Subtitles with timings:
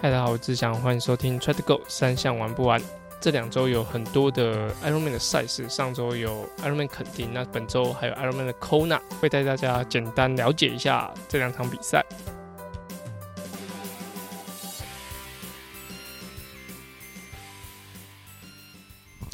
[0.00, 2.80] 嗨，大家好，我是志祥，欢迎收听 Try to Go 三项玩不完。
[3.20, 12.04] 这两周有很多的 Ironman 的赛事，上周有 Ironman 肯定，那本周还有 Ironman 的 Kona，会带大家简单了解一下这两场比赛。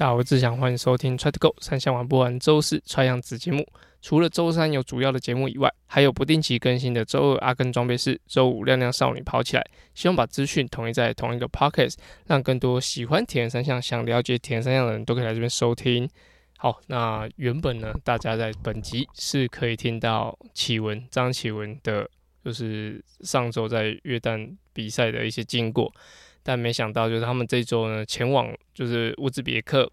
[0.01, 3.69] 大家好，我志祥，欢迎收听 Try to Go 三项玩不完周四 Try 样子节目。
[4.01, 9.67] 除了周三有主要的节目以外，还有不定期更新的周二阿根装备室，周五亮亮少女跑起来。
[9.95, 11.97] 希望把资讯统一在同一个 podcast，
[12.27, 16.09] 让更多喜欢铁人三项、想了解铁人三项的人都可以来这边收听。
[16.57, 22.09] 好，那原本呢，大家在本集是可以听到启文张启文的，
[22.43, 25.93] 就是上周在约旦比赛的一些经过，
[26.43, 29.91] 但没想到就是他们这周呢前往就是乌兹别克，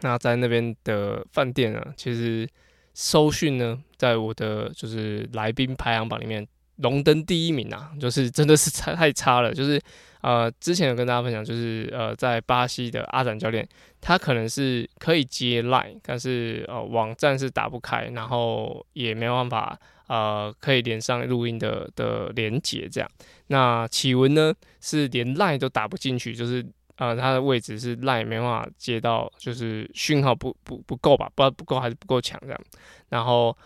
[0.00, 2.48] 那在那边的饭店呢，其实。
[2.94, 6.44] 收讯呢，在我的就是来宾排行榜里面，
[6.78, 9.54] 荣登第一名啊，就是真的是差太差了。
[9.54, 9.80] 就是
[10.20, 13.64] 呃，之前有跟大家分享，就是呃，在巴西的阿展教练，
[14.00, 19.78] 他可能是可以接 line，但是呃，网站是打不开，然后也没有办法
[20.08, 23.08] 呃，可以连上录音的的连接这样。
[23.46, 26.66] 那启文呢，是连 line 都打不进去，就是。
[27.00, 32.60] 呃，它的位置是赖没办法接到，就是讯号不不不够吧，不知道不够还是不够强这样。
[33.08, 33.56] 然后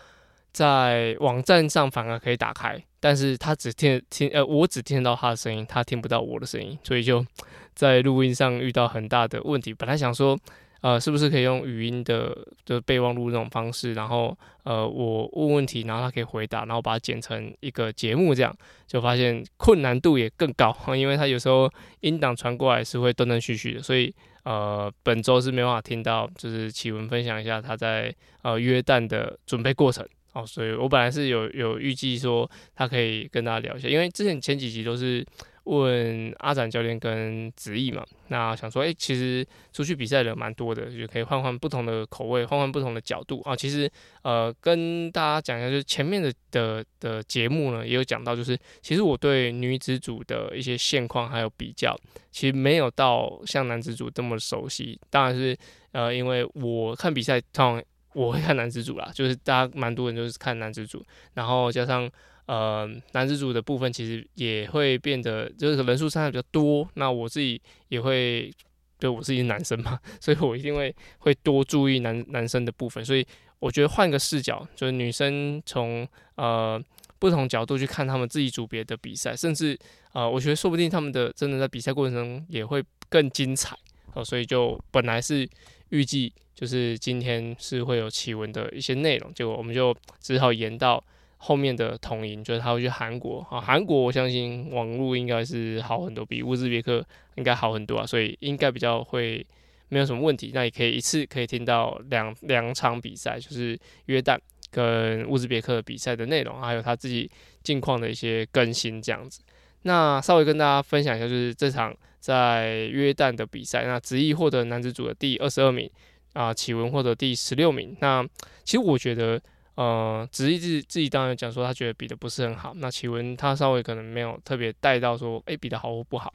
[0.51, 7.25] 在网站上反而可以打开，但是他只听听呃，我只听到他的声音，他听不到我的声音，所以就
[7.73, 9.73] 在录音上遇到很大的问题。
[9.73, 10.37] 本来想说。
[10.83, 18.53] 呃，是不是可以用语音的就备忘录那种方式，然后呃，我问问题，然后他可以回答，然后把它剪成一个节目，这样
[18.85, 35.25] 就发现困难度也更高， 因为他有时候音档传过来是会断断续续的，所以呃，本周是没办法听到，就是启文分享一下他在呃约旦的准备过程哦，所以我本来是有有预计说他可以跟大家聊一下，因为之前前几集都是。
[35.65, 43.55] 问阿展教练跟子毅嘛，那想说，哎，其实出去比赛的蛮多的，就可以换换不同的口味，换换不同的角度啊。
[43.55, 43.89] 其实，
[44.23, 51.97] 呃，跟大家讲一下，就是前面的的的节目呢，也有讲到，就是其实我对女子组的一些现况还有比较，
[52.29, 54.99] 其实没有到像男子组这么熟悉。
[55.09, 55.57] 当然是，
[55.93, 62.11] 呃，因为我看比赛，通常我会看男子组啦，就是大家蛮多人就是看男子组，然后加上。
[62.45, 66.85] 呃，男子组的部分其实也会变得，就是人数上比较多。
[66.95, 68.53] 那我自己也会，
[68.99, 73.03] 对我自己是男生嘛， 所以我一定会会多注意男男生的部分。
[73.05, 73.25] 所以
[73.59, 76.05] 我觉得换个视角，就是女生从
[76.35, 76.77] 呃
[77.17, 79.79] 不同角度去看他们自己组别的比赛，甚至
[80.11, 83.73] 呃，我觉得说不定他们的真的在比赛过程中也会更精彩。
[84.13, 85.49] 哦，所以就本来是
[85.91, 91.01] 预计就是今天是会有奇闻的一些内容，结果我们就只好延到。
[91.45, 97.05] 后面的统营就是他会去韩国啊，韩国我相信网络应该是好很多，比乌兹别克
[97.35, 99.45] 应该好很多啊，所以应该比较会
[99.89, 100.51] 没有什么问题。
[100.53, 104.39] 那也可以一次可以听到两两场比赛，就是约旦
[104.71, 107.29] 跟乌兹别克比赛的内容，还有他自己
[107.61, 109.41] 近况的一些更新这样子。
[109.81, 115.91] 那稍微跟大家分享一下，就是这场在约旦的比赛，那执意获得男子组的第二十二名
[116.31, 117.93] 啊，启文获得第十六名。
[117.99, 118.25] 那
[118.63, 119.41] 其实我觉得。
[119.75, 126.31] 呃，只是自自己当然讲说他觉得比的不是很好，那启文他稍微可能没有特别带到说，哎，比的好或不好。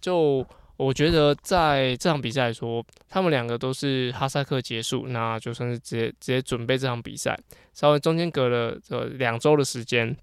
[0.00, 0.46] 就
[0.76, 7.34] 我觉得在这场比赛来说，他们两个都是哈萨克结束，那就算是直接直接准备这场比赛，
[7.72, 10.14] 稍微中间隔了这两周的时间，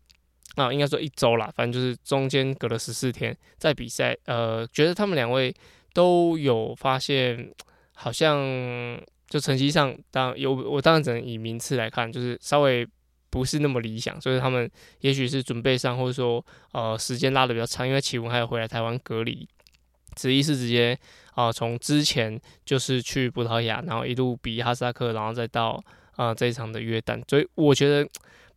[0.54, 4.16] 啊，应该说一周啦，反正就是中间隔了十四天在比赛。
[4.26, 5.52] 呃，觉得他们两位
[5.94, 7.52] 都有发现，
[7.96, 9.02] 好像。
[9.32, 12.86] 就成绩上，当有我当然只能以名次来看，就是稍微
[13.30, 14.70] 不是那么理想，所以他们
[15.00, 19.48] 也许是准备上，或者说呃时间拉的比较长，因为启文还有回来台湾隔离，
[20.16, 21.00] 子怡是直接
[21.36, 25.82] 啊从之前就是去葡萄牙，然后一路比哈萨克，然后再到
[26.18, 28.06] 啊这一场的约旦，所以我觉得。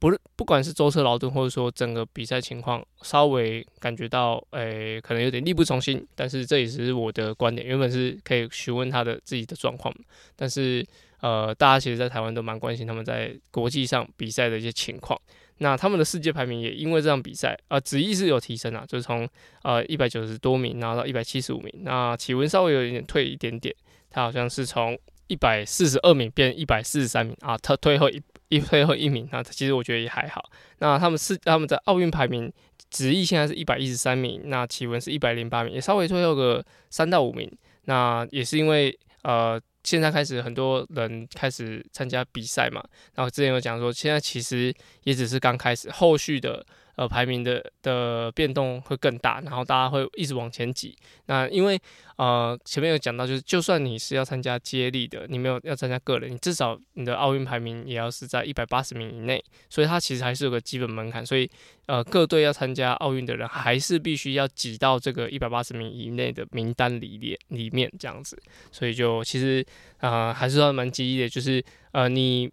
[0.04, 6.06] 不是，不管是舟车劳顿，或者说整个比赛情况，稍微感觉到，诶，可能有点力不从心。
[6.14, 9.94] 但是这也是我的观点，原本是可以询问他的自己的状况，
[10.36, 10.86] 但是，
[11.22, 15.18] 呃，大家其实，在台湾都蛮关心他们在国际上比赛的一些情况。
[15.56, 19.26] 那他们的世界排名也因为这场比赛，呃，旨意是有提升啊，就是从
[19.62, 21.72] 呃一百九十多名，拿到一百七十五名。
[21.80, 23.74] 那启文稍微有一点退一点点，
[24.10, 24.98] 他好像是从
[25.28, 28.22] 一百四十二名变一百四十三名啊，他退后一。
[28.48, 30.50] 一最后一名，那其实我觉得也还好。
[30.78, 32.52] 那他们是他们的奥运排名，
[32.90, 37.50] 直毅现在是一百一十三名，那启文是一百零八名，也稍微退后个三到五名。
[37.86, 42.82] 那也是因为呃，现在开始很多人开始参加比赛嘛。
[43.14, 46.64] 然后之前有讲说，现在其实也只是刚开始，后续的
[46.96, 50.96] 呃排名的的变动会更大，然后大家会一直往前挤。
[51.26, 51.80] 那因为
[52.16, 61.24] 呃前面有讲到，就是就算你是要参加接力的，你没有要参加个人，你至少你的奥运排名也要是在一百八十名以内，所以它其实还是有个基本门槛。
[61.24, 61.50] 所以
[61.86, 68.40] 呃各队要参加奥运的人，还是必须要挤到这个一百八十名以内的名单里面里面这样子。
[68.70, 69.64] 所以就其实
[69.98, 72.50] 啊还是算蛮激励的，就是呃你。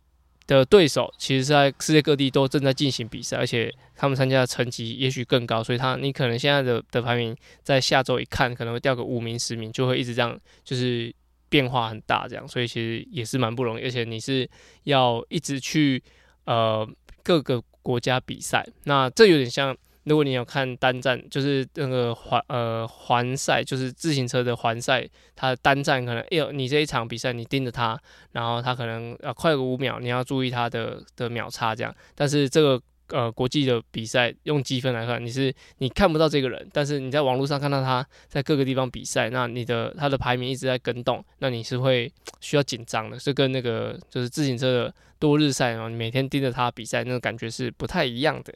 [0.47, 11.13] 的对手其实是在世界各地都正在进行比赛，而且他们参加的成绩也许更高，所以他你可能现在的的排名在下周一看可能会掉个五名十名，就会一直这样，就是
[11.49, 14.49] 变化很大这样，所以其实也是蛮不容易，而且你是
[14.83, 16.03] 要一直去
[16.45, 16.87] 呃
[17.23, 19.75] 各个国家比赛，那这有点像。
[20.05, 27.99] 如果你有看单站，就是那个环呃环赛，就是自行车的环赛，它的单站可能，哎呦，你这一场比赛你盯着它，
[28.31, 31.95] 然后它可能呃快个五秒，你要注意它的的秒差这样。
[32.15, 48.51] 但是这个呃国际的比赛用积分来看，你是你看不到这个人，但是你在网络上看到他在各个地方比赛，那你的他的排名一直在跟动，那你是会需要紧张的，是跟那个就是自行车的多日赛啊，你每天盯着他比赛，那个感觉是不太一样的。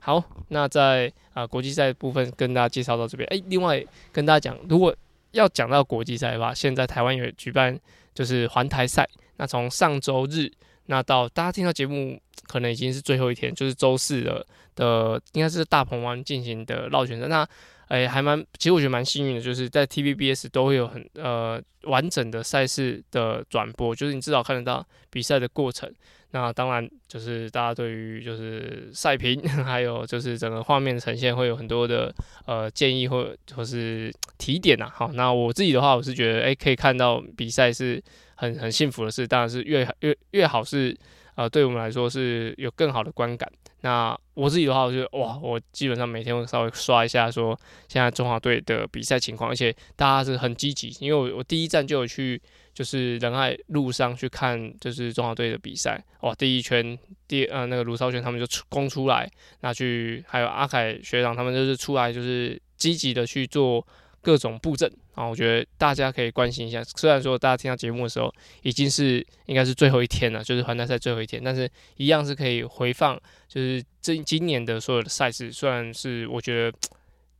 [0.00, 3.28] 好，那在啊国际赛部分跟大家介绍到这边。
[3.30, 4.94] 哎，另外跟大家讲，如果
[5.32, 7.78] 要讲到国际赛的话，现在台湾有举办
[8.14, 9.08] 就是环台赛。
[9.36, 10.50] 那从上周日
[10.86, 17.28] 那到大家听到节目，可能已经是最后一天，就是周四的的，应该是大鹏湾进行的绕圈赛。
[17.28, 17.46] 那
[17.90, 25.92] 哎，还蛮，其实我觉得蛮幸运的，就是在 TVBS 都会有很呃完整的赛事的转播，就是你至少看得到比赛的过程。
[26.30, 32.14] 那当然就是大家对于就是赛评， 还有就是整个画面呈现会有很多的
[32.46, 34.88] 呃建议或或是提点呐。
[34.88, 38.00] 好，那我自己的话，我是觉得哎，可以看到比赛是
[38.36, 40.96] 很很幸福的事，当然是越越越好是
[41.34, 43.50] 呃对我们来说是有更好的观感。
[43.82, 52.40] 那我自己的话，我就哇，我基本上每天会稍微刷一下，说现在中华队的比赛情况，而且大家是很积极，因为我我第一站就有去，
[52.74, 59.30] 就是仁爱路上去看，就是中华队的比赛，哇，第一圈第呃那个卢少轩他们就出攻出来，
[59.60, 63.86] 那去还有阿凯学长他们就是出来，就是积极的去做。
[64.22, 66.82] 各种布阵啊，我觉得大家可以关心一下。
[66.84, 68.32] 虽然说大家听到节目的时候
[68.62, 75.50] 已经是应该是最后一天了，就是环大赛最后一天，但是一样是可以回放，就是这今年的所有的赛事。
[75.50, 76.78] 虽然是我觉得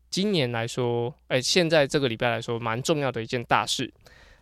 [0.08, 3.92] 今年来说，哎，现在这个礼拜来说蛮重要的一件大事。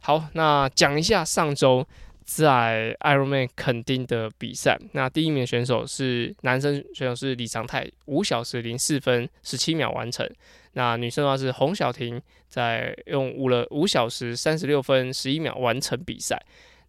[0.00, 1.86] 好，那讲一下上周
[2.30, 4.78] 在 Ironman 肯定的比赛。
[4.92, 10.28] 那第一名选手是男生选手是李长泰，五小时零四分十七秒完成。
[10.74, 16.38] 那女生的话是洪小婷，在用五了五小时三十六分十一秒完成比赛。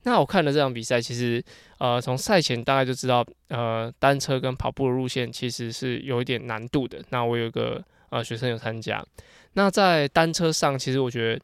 [0.04, 1.42] 那我看了这场比赛，其实
[1.78, 7.02] 呃从赛前大概就知道，呃单车跟跑步的路线其实是有一点难度的。
[7.12, 9.02] 那我有个呃学生有参加，
[9.54, 11.42] 那在单车上，其实我觉得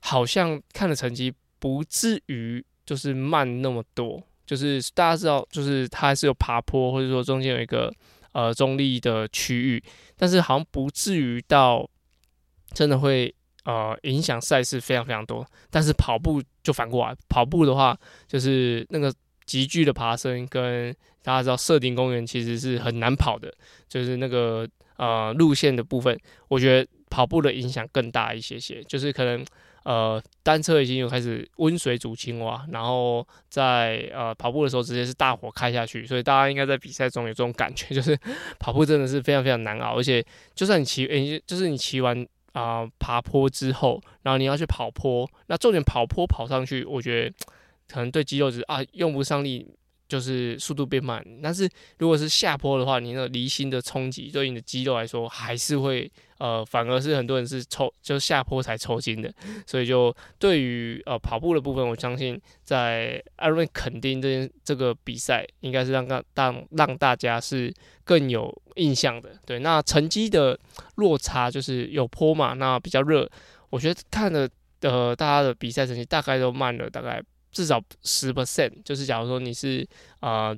[0.00, 7.94] 好像看的成绩不至于就是慢那么多，就是大家知道，就是它是有爬坡，或者说中间有一个。
[8.32, 9.82] 呃，中立的区域，
[10.16, 11.84] 但是好像不至于到
[12.72, 13.34] 真的会
[13.64, 15.44] 呃影响赛事非常非常多。
[15.68, 17.98] 但是跑步就反过来，跑步的话
[18.28, 19.12] 就是那个
[19.46, 20.94] 急剧的爬升，跟
[21.24, 23.52] 大家知道设定公园其实是很难跑的，
[23.88, 24.64] 就是那个
[24.96, 29.44] 呃路线的部分，我觉得跑步的影响更大一些些，就是可能。
[29.84, 38.18] 呃，单车已经有开始温水煮青蛙，然后在呃跑步的时候直接是大火开下去，所以大家应该在比赛中有这种感觉， 就是
[38.58, 47.34] 跑步真的是非常非常难熬，而且就算你骑，诶，就是你骑完啊爬坡之后，然后你要去跑坡，那重点跑坡跑上去，我觉得
[47.88, 49.66] 可能对肌肉是啊用不上力。
[50.10, 59.32] 就是速度变慢，但是如果是下坡的话，你那个离心的冲击对你的肌肉来说还是会呃，反而是很多人是抽就下坡才抽筋的，
[59.64, 69.30] 所以就对于呃跑步的部分，我相信在艾瑞肯定这件这个比赛应该是让让让让大家是更有印象的。
[69.46, 70.58] 对，那成绩的
[70.96, 73.30] 落差就是有坡嘛，那比较热，
[73.68, 74.50] 我觉得看的
[74.80, 77.22] 呃大家的比赛成绩大概都慢了大概。
[77.50, 79.86] 至少十 percent，就是假如说你是
[80.20, 80.54] 啊，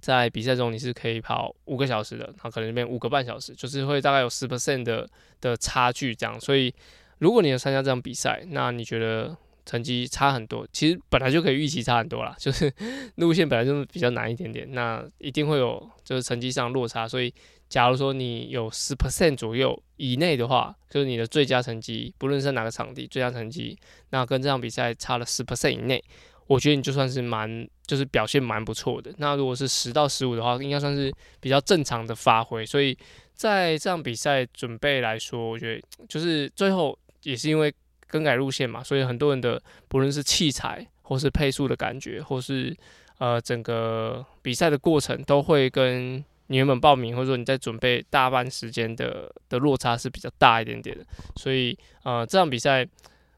[0.00, 5.08] 在比赛中你是可以跑五个小时的，那可能变五个半小时，就是会大概有十 percent 的
[5.40, 6.40] 的差距这样。
[6.40, 6.72] 所以
[7.18, 9.36] 如果你有参加这场比赛，那你觉得
[9.66, 12.72] 成绩差很多，其实本来就可以预期差很多啦，就是
[13.16, 17.34] 路线本来就是比较难一点点，那一定会有就是成绩上落差，所以。
[17.68, 23.76] 假如说你有十 percent 左右以内的话，就是你的最佳成绩，不论是哪个场地最佳成绩，
[24.10, 26.00] 那跟这场比赛差了十 percent 以内，
[26.46, 29.12] 我觉得你就算是蛮，就是表现蛮不错的。
[29.18, 32.64] 那如果是十到十五的话，应该算是比较正常的发挥。
[32.64, 32.96] 所以
[33.34, 37.74] 在这场比赛准备来说，我觉得就是最后也是因为
[38.06, 42.76] 更改路线嘛，所以很多人的不论是器材或是配速的感觉，或是
[43.18, 51.04] 呃整个比赛的过程，都会跟你原本报名或者说你在准备大半时间的的落差是比较大一点点的。
[51.36, 52.86] 所以呃这场比赛，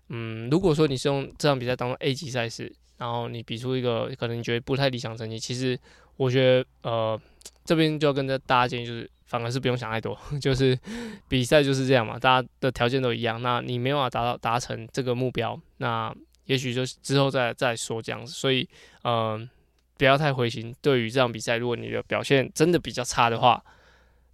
[0.08, 2.72] 嗯，如果说你是用这场比赛当做 A 级赛事。
[2.98, 5.78] 然后你比出一个可能你觉得不太理想成绩，其实
[6.16, 7.20] 我觉得呃
[7.64, 10.76] 这边就要跟大家建议，就是反而是不用想太多， 就是
[11.28, 16.12] 比赛就是这样嘛，大家的条件都一样，那你没有办法达到达成这个目标，那
[16.47, 18.68] 也许就之后再再说这样子，所以
[19.04, 19.49] 嗯
[19.97, 20.75] 不要太灰心。
[20.82, 23.62] 对于这场比赛，如果你的表现真的比较差的话，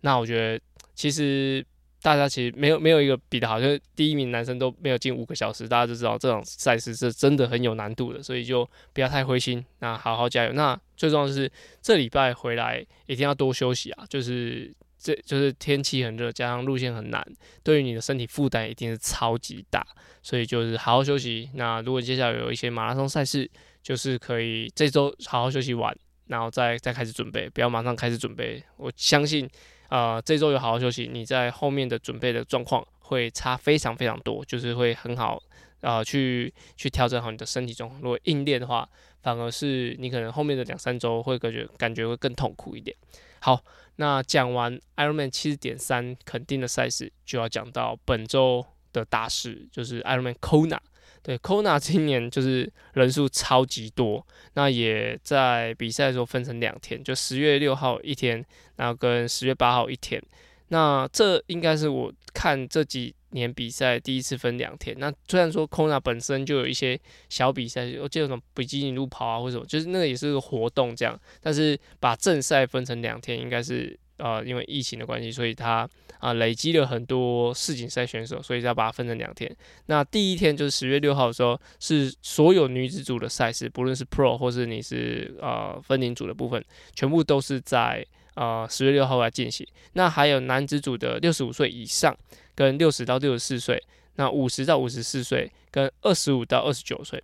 [0.00, 0.58] 那我觉得
[0.94, 1.66] 其实。
[2.04, 10.52] 大家其实没有没有一个比的好，就是第一名男生都没有进五个小时，大家就知道这种赛事是真的很有难度的，所以就不要太灰心，那好好加油。
[10.52, 14.70] 那最重要的是这礼拜回来一定要多休息啊，就是
[15.04, 17.22] 这就是天气很热，加上路线很难，
[17.62, 19.86] 对于你的身体负担一定是超级大，
[20.22, 21.50] 所以就是好好休息。
[21.54, 23.48] 那如果接下来有一些马拉松赛事，
[23.82, 25.94] 就是可以这周好好休息完，
[26.28, 28.64] 然后再再开始准备，不要马上开始准备。
[28.78, 29.48] 我相信。
[29.90, 35.40] 呃，这周有好好休息，你在后面的准备的状况会差非常非常多，就是会很好，
[35.82, 38.00] 呃，去去调整好你的身体状况。
[38.00, 38.88] 如果硬练的话，
[39.22, 42.96] 反而是你可能后面的两三周会感觉感觉会更痛苦一点。
[43.44, 43.62] 好，
[43.96, 50.78] 那讲完 Ironman 七十点三肯定的赛事，就要讲到本周的大事，就是 Ironman Kona。
[51.22, 58.42] 对，Kona 今年就是人数超级多，那也在比赛的时候分成两天，就十月六号一天，
[58.76, 60.22] 然后跟十月八号一天。
[60.68, 64.96] 那这应该是我看这几年比赛第一次分两天。
[64.98, 66.98] 那虽然说 Kona 本身就有一些
[67.28, 73.98] 小比赛，我记得什么比基尼路跑啊，或者什么，就是那个也是个活动这样，但是把正赛分成两天，应该是。
[74.16, 79.52] 呃，因为疫情的关系，所以他啊累积了很多世锦赛选手，所以要把它分成两天。
[79.86, 86.64] 那第一天就是十月六号的时候，是所有女子组的赛事，不论是 Pro 或是你是呃分龄组的部分，
[86.94, 89.66] 全部都是在呃十月六号来进行。
[89.94, 92.16] 那还有男子组的六十五岁以上，
[92.54, 93.82] 跟六十到六十四岁，
[94.16, 97.22] 那五十到五十四岁，跟二十五到二十九岁。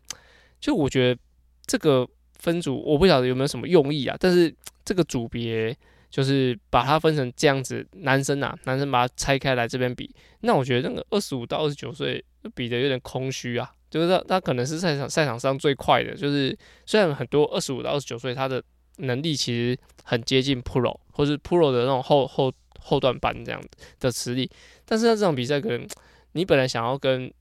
[0.60, 1.20] 就我觉得
[1.66, 2.08] 这个
[2.38, 5.76] 分组，我不晓得有没有什么用意啊，但是这个组别。
[6.10, 12.20] 就是把它分成这样子，男生啊，男生把它拆开来这边比，那我觉得那个二十五到二十九岁
[12.52, 18.60] 比的有点空虚啊，就是他他可能是赛场赛场上最快的，就是虽然很多二十五到二十九岁他的
[18.96, 23.62] 能力其实很接近 Pro 或是 Pro 的那种后后后段班这样
[24.00, 24.50] 的实力，
[24.84, 25.86] 但是在这场比赛可能
[26.32, 27.32] 你本来想要跟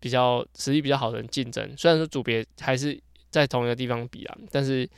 [0.00, 3.00] 比较实力比较好的人竞争，虽然说组别还是
[3.30, 4.88] 在同一个地方比啊，但是。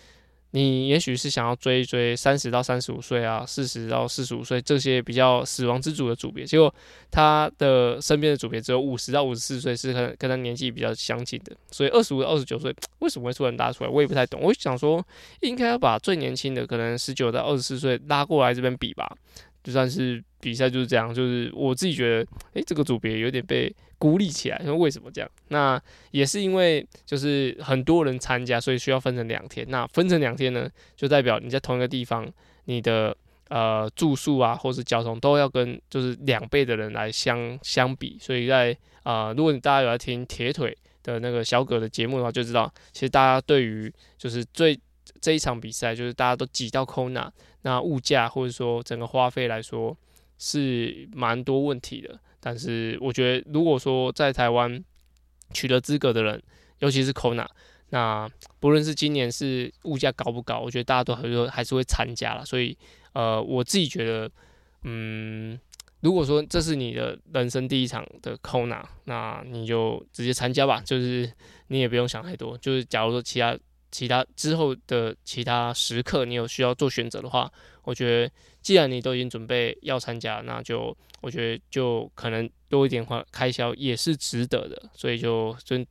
[0.53, 6.75] 你也许是想要追一追三十到三十五岁啊，四十到四十五岁这些比较死亡之组的组别，结果
[7.09, 14.41] 他的身边的组别只有五十到五十四岁是跟跟他年纪比较相近的，所以二十五到二十九岁 为什么会突然拉出来，我也不太懂。
[14.41, 15.01] 我想说，
[15.43, 19.09] 应该要把最年轻的可能十九到二十四岁拉过来这边比吧。
[19.63, 24.61] 就算是比赛就是这样，就是我自己觉得，诶，这个组别有点被孤立起来。
[24.65, 25.31] 说为什么这样？
[25.49, 25.81] 那
[26.13, 29.67] 也是因为就是很多人参加，所以需要分成两天。
[29.69, 32.27] 那分成两天呢，就代表你在同一个地方，
[32.65, 33.15] 你的
[33.49, 38.17] 呃住宿啊，或是交通都要跟就是两倍的人来相相比。
[38.19, 44.79] 所以在啊，如果你大家有在听铁腿的那个小葛的节目的话，就知道其实大家对于就是最
[45.21, 47.31] 这一场比赛，就是大家都挤到 Kona。
[47.63, 49.95] 那物价或者说整个花费来说
[50.39, 54.83] 是蛮多问题的，但是我觉得如果说在台湾
[55.53, 56.43] 取得资格的人，
[56.79, 57.47] 尤其是 Kona，
[57.91, 58.27] 那
[58.61, 62.43] 不论是今年是物价高不高，我觉得大家都还是还是会参加了。
[62.47, 62.75] 所以
[63.13, 64.31] 呃，我自己觉得，
[64.85, 65.61] 嗯，
[66.01, 71.31] 如果说这是你的人生第一场的 Kona，那你就直接参加吧，就是
[71.67, 72.57] 你也不用想太多。
[72.57, 73.59] 就是假如说其他。
[73.91, 77.51] 其他之后的其他时刻，你有需要做选择的话，
[77.83, 78.33] 我觉得
[78.63, 84.81] 既然你都已经准备要参加，那就我觉得就可能多一点花开销也是值得的。
[84.95, 85.85] 所以就就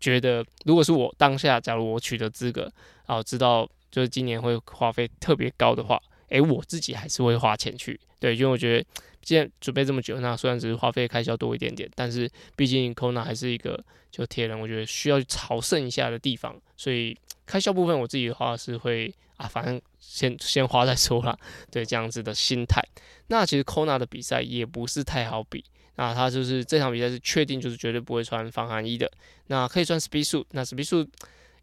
[0.00, 2.62] 觉得，如果是我当下，假如我取得资格，
[3.06, 7.98] 然后知道就是今年会花费特别高的话，诶，我自己还是会花钱去。
[8.18, 8.86] 对，因为我觉得
[9.22, 17.16] 既然准备这么久，那虽然只是花费开销多一点点，但是毕竟 Kona 还是一个就铁人，我觉得需要去朝圣一下的地方，所以。
[17.46, 21.36] 开销部分，我自己的话是会啊，反正先先花再说啦，
[21.70, 22.80] 对这样子的心态。
[23.28, 25.64] 那其实 Kona 的比赛也不是太好比，
[25.96, 29.10] 那他就是这场比赛是确定就是绝对不会穿防寒衣的。
[29.46, 31.08] 那可以穿 Speed Suit，那 Speed Suit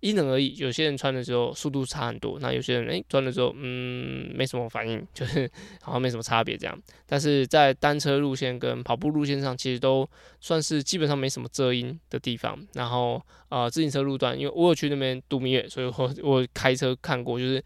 [0.02, 6.78] 因人而异，有些人穿的时候速度差很多，那有些人诶穿的时候嗯没什么反应， 就是好像没什么差别这样。
[7.06, 10.08] 但是在单车路线跟跑步路线上，其实都
[10.40, 12.60] 算是基本上没什么遮阴的地方。
[12.74, 17.64] 然后呃自行车路段，因为我有去那边度蜜月，所以我我开车看过，就是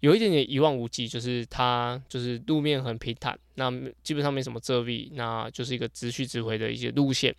[0.00, 3.70] 有一点点一望无际，就是它就是路面很平坦，那
[4.02, 7.34] 基本上没什么遮蔽，那就是一个直去直回的一些路线，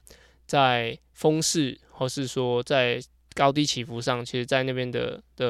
[0.45, 3.01] 在风势或是说在。
[3.35, 5.45] 高低起伏上，其实，在那边的的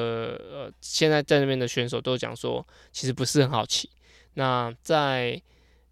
[0.52, 3.88] 呃，现在在那边的选手都讲说，其实不是很好骑。
[4.34, 5.40] 那在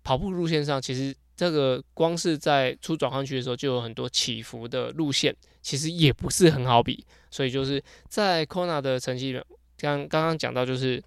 [0.03, 7.07] 跑步路线上，其实这个光是在出转换区的时候，就有很多起伏的路线，其实也不是很好比。
[7.31, 9.33] 所以就是在 Kona 的成绩，
[9.79, 11.03] 刚刚刚讲到，就是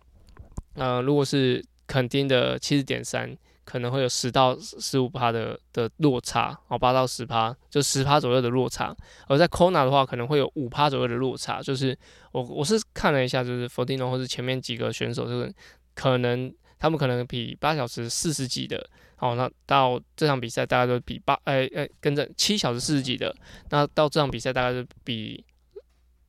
[0.75, 3.37] 呃，如果是肯定的七十点三。
[3.67, 8.95] 可能会有十到十五趴的的落差，哦，八到十趴，就十趴左右的落差。
[9.27, 11.61] 而在 Kona 的话，可能会有五趴左右的落差。
[11.61, 11.97] 就是
[12.31, 15.53] 我我是看了一下，就是 Fordino 或是前面几个选手，就是
[15.93, 23.35] 可能他们可能比八小时四十几的，哦，那到这场比赛大概都比八，哎哎，跟着七小时四十几的，
[23.69, 25.43] 那到这场比赛大概是比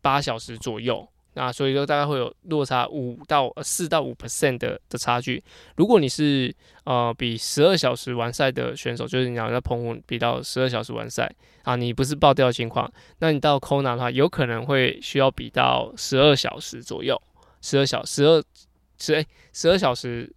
[0.02, 1.08] 八小时左右。
[1.38, 5.42] 啊所以说大概会有落差五到四到五 percent 的的差距。
[5.76, 6.54] 如果你是
[6.84, 11.30] 呃比十二小时完赛的选手，就是你要在澎湖比到十二小时完赛
[11.62, 12.90] 啊，你不是爆掉的情况，
[13.20, 17.20] 那你到 Kona 的话，有可能会需要比到十二小时左右，
[17.62, 18.42] 十二小十二
[18.98, 20.32] 十哎十二小时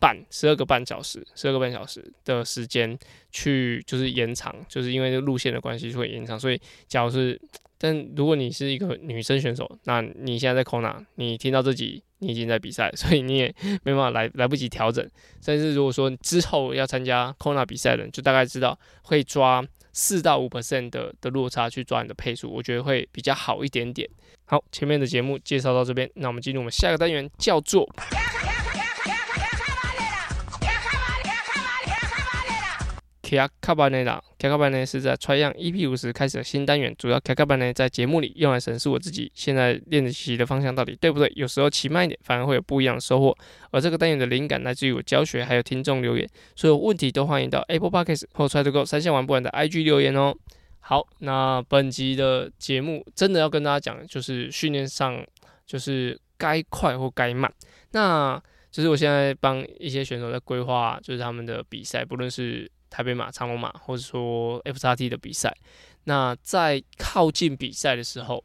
[0.00, 2.98] 半，十二个半小时，十二个半小时的时间
[3.30, 6.40] 去就是延长，就是因为这路线的关系会延长。
[6.40, 7.40] 所以假如是
[7.78, 15.06] 但如果你是一个女生选手，那你现在在 Kona，你听到这集，你已经在比赛， 所以你也没办法来来不及调整。
[15.44, 24.08] 但是如果说之后要参加 Kona 比赛的人，就大概知道会抓四到五 percent 的的落差去抓你的配速，我觉得会比较好一点点。
[24.44, 27.88] 好，前面的节目介绍到这边，那我们进入我们下个单元，叫做。
[33.36, 41.30] 卡卡巴内啦，卡卡巴内是在 Try 样 EP 五十开始的新单元，主要卡卡巴内在节目里用来审视我自己现在练习的方向到底对不对。
[41.36, 43.36] 有时候骑慢一点，反而会有不一样的收获。
[43.70, 50.34] 而这个单元的灵感来自于我教学，还有听众留言，所有问题都欢迎到 Apple Podcast 或 Try to Go 三线玩不完的 IG 留言哦。
[50.80, 55.24] 好，那本集的节目真的要跟大家讲，就是训练上
[55.66, 57.52] 就是该快或该慢。
[57.92, 65.56] 那就是我现在帮一些选手在规划，就是他们的比赛，不论是台北马、长隆马，或者说 F 叉 T 的比赛，
[66.04, 68.44] 那在靠近比赛的时候，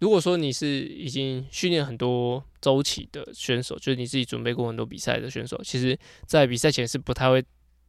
[0.00, 7.42] 如果说你是已经训练很多周期的选手，就是你自己准备过很多比赛的选手，其实，在比赛前是不太会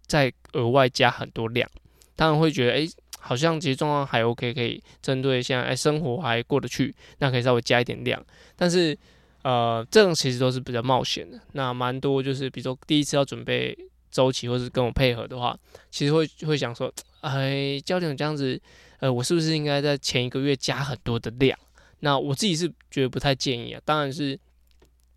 [0.06, 1.70] 再额外加很多量，
[2.15, 2.88] 当然会觉得，哎，
[3.20, 8.24] 好像其实状况还 OK，可以针对现在哎生活还过得去，那可以稍微加一点量，
[8.56, 8.96] 但是，
[9.41, 13.76] 呃，这种其实都是比较冒险的，那蛮多就是比如说第一次要准备。
[14.15, 15.60] 周期，或是跟我配合的话，
[15.91, 18.58] 其实会会想说，哎，教练这样子，
[18.99, 21.60] 呃，我是不是应该在前一个月加很多的量？
[21.99, 23.82] 那我自己是觉得不太建议啊。
[23.84, 24.39] 当然是，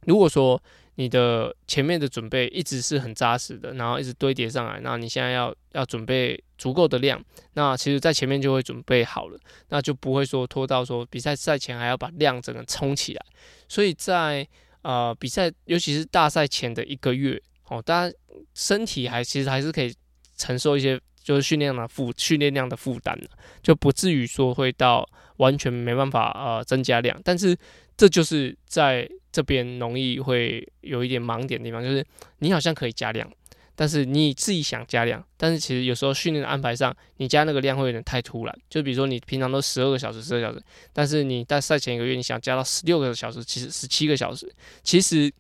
[0.04, 0.61] 如果说
[0.96, 13.24] 你的前面的准备一直是很扎实的，然后一直堆叠上来，那你现在要要准备足够的量，那其实在前面就会准备好了，那就不会说拖到说比赛赛前还要把量整个冲起来。
[13.68, 14.44] 所以在
[14.82, 17.40] 呃比赛，尤其是大赛前的一个月。
[17.68, 18.16] 哦，大家
[18.54, 19.94] 身体还其实还是可以
[20.37, 23.28] 承受一些就是训练的负训练量的负担的，
[23.62, 27.20] 就不至于说会到完全没办法呃增加量。
[27.22, 27.54] 但是
[27.96, 32.02] 这就是在这边容易会有一点盲点的地方，就是
[32.38, 33.31] 你好像可以加量，
[33.76, 38.59] 但是你自己想加量，但是其实有时候训练的安排上，你加那个量会有点太突然。
[38.70, 40.62] 就比如说你平常都十二个小时、十二小时，
[40.94, 44.50] 但是你在赛前一个月你想加到十六个小时，其实十七个小时，
[44.83, 45.31] 其实。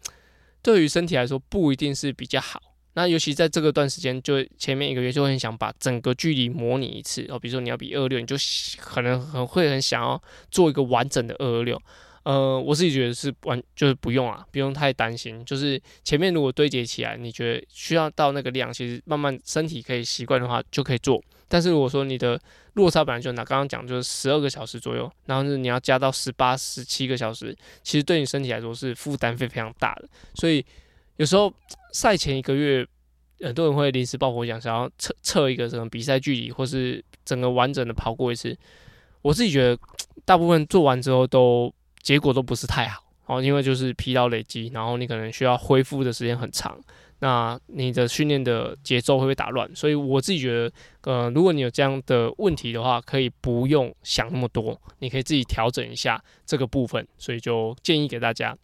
[0.62, 2.60] 对于身体来说不一定是比较好，
[2.94, 8.36] 那尤其在这个段时间，就前面一个月就很想把整个距离模拟一次哦，比如说你要比二六，你就
[8.78, 11.80] 可能很会很想要做一个完整的二二六。
[12.24, 15.42] 呃，我自己觉得是完就是不用啊，不用太担心。
[15.46, 21.22] 就是前面如果堆叠起来，你觉得需要到那个量，其实慢慢身体可以习惯的话，就可以做。
[21.46, 22.38] 但是如果说你的
[22.78, 30.08] 落差本来就拿刚刚讲就是十二个小时左右，然后是你要加到十八、十七个小时，其实对你身体来说是负担非非常大的。
[30.34, 30.64] 所以
[31.16, 31.52] 有时候
[31.92, 32.86] 赛前一个月，
[33.40, 38.56] 很多人会临时抱佛脚，想要测测一个什么比赛距离，或是整个完整的跑过一次。
[39.20, 39.78] 我自己觉得
[40.24, 41.70] 大部分做完之后都。
[42.00, 46.78] 结果都不是太好哦，因为就是疲劳累积，然后你可能需要恢复的时间很长。
[47.20, 49.68] 那你的训练的节奏会被打乱。
[49.74, 57.06] 所以我自己觉得，呃，如果你有这样的问题的话，可以不用想那么多，你可以自己调整一下这个部分。
[57.18, 58.56] 所以就建议给大家。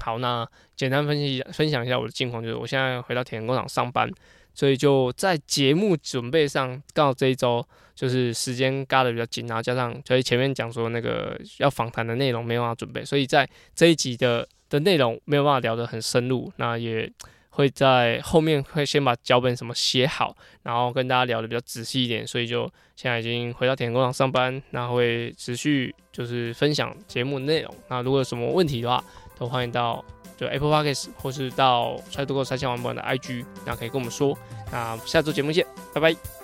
[0.00, 4.10] 好，那简单分析分享一下我的近况，就是我现在回到田工厂上班，
[4.54, 7.62] 所以就在节目准备上，刚好这一周
[7.94, 17.12] 就是时间嘎的比较紧，然后加上所以前面讲说那个要访谈的内容没有办法准备，所以在这一集的的内容没有办法聊得很深入，那也
[17.52, 29.02] 会在后面会先把脚本什么写好，然后跟大家聊的比较仔细一点，所以就现在已经回到田工厂上班，那会持续就是分享节目内容，那如果有什么问题的话。
[29.38, 30.04] 都欢迎到
[30.36, 34.38] 就 Apple Podcast 或是到揣度够三千万本的 IG，那可以跟我们说。
[34.70, 36.41] 那下周节目见，拜拜。